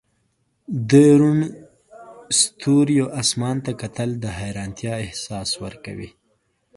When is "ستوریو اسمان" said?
2.41-3.55